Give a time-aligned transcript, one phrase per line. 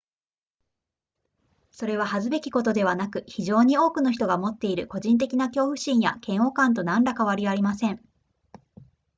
[1.69, 8.01] それは恥ずべきことではなく非常に多くの人が持っている個人的な恐怖心や嫌悪感と何ら変わりません